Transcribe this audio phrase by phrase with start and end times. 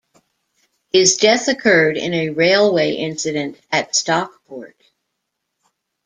[0.91, 4.75] His death occurred in a railway incident at Stockport.